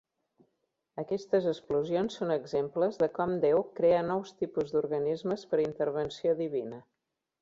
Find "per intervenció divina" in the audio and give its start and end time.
5.53-6.83